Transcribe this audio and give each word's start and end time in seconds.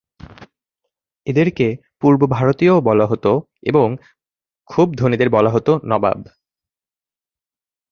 এদেরকে 1.27 1.67
‘পূর্ব 1.99 2.21
ভারতীয়’ও 2.29 2.77
বলা 2.81 3.05
হতো 3.05 3.31
এবং 3.63 3.87
খুব 4.69 4.87
ধনীদের 4.95 5.29
বলা 5.29 5.49
হতো 5.49 5.71
‘নবাব’। 5.83 6.19